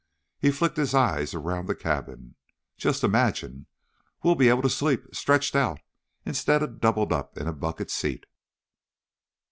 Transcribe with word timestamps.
He 0.39 0.49
flicked 0.49 0.77
his 0.77 0.95
eyes 0.95 1.35
around 1.35 1.67
the 1.67 1.75
cabin. 1.75 2.33
"Just 2.75 3.03
imagine, 3.03 3.67
we'll 4.23 4.33
be 4.33 4.49
able 4.49 4.63
to 4.63 4.67
sleep 4.67 5.03
stretched 5.13 5.55
out 5.55 5.79
instead 6.25 6.63
of 6.63 6.81
doubled 6.81 7.13
up 7.13 7.37
in 7.37 7.47
a 7.47 7.53
bucket 7.53 7.91
seat." 7.91 8.25